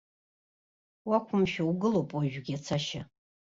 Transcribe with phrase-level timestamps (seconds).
[1.09, 3.01] Уақәымшәо угылоуп уажәгьы ацашьа.